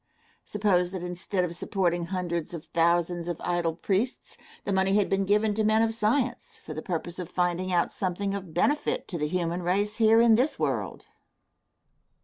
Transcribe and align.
Suppose 0.43 0.91
that 0.93 1.03
instead 1.03 1.43
of 1.45 1.55
supporting 1.55 2.05
hundreds 2.07 2.55
of 2.55 2.65
thousands 2.65 3.27
of 3.27 3.39
idle 3.41 3.75
priests, 3.75 4.35
the 4.63 4.73
money 4.73 4.95
had 4.95 5.11
been 5.11 5.25
given 5.25 5.53
to 5.53 5.63
men 5.63 5.83
of 5.83 5.93
science, 5.93 6.59
for 6.65 6.73
the 6.73 6.81
purpose 6.81 7.19
of 7.19 7.29
finding 7.29 7.71
out 7.71 7.91
something 7.91 8.33
of 8.33 8.51
benefit 8.51 9.07
to 9.09 9.19
the 9.19 9.27
human 9.27 9.61
race 9.61 9.97
here 9.97 10.19
in 10.19 10.33
this 10.33 10.57
world. 10.57 11.05